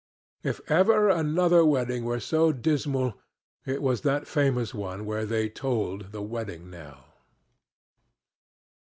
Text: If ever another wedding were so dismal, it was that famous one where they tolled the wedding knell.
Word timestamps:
If 0.41 0.61
ever 0.67 1.09
another 1.09 1.63
wedding 1.63 2.05
were 2.05 2.19
so 2.19 2.51
dismal, 2.51 3.13
it 3.67 3.83
was 3.83 4.01
that 4.01 4.25
famous 4.27 4.73
one 4.73 5.05
where 5.05 5.27
they 5.27 5.47
tolled 5.47 6.11
the 6.11 6.23
wedding 6.23 6.71
knell. 6.71 7.05